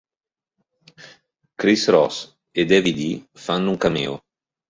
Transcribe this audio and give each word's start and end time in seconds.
Kris 1.59 1.85
Kross 1.85 2.17
e 2.51 2.61
Heavy 2.67 2.93
D 2.93 3.29
fanno 3.35 3.69
un 3.69 3.77
cameo. 3.77 4.23